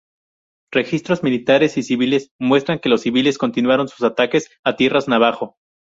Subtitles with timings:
[0.73, 5.57] Registros militares y civiles muestran que los civiles continuaron sus ataques a tierras Navajo.